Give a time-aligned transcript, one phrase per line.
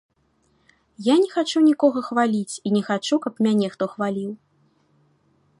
[1.07, 4.31] Я не хачу нікога хваліць і не хачу, каб мяне хто хваліў.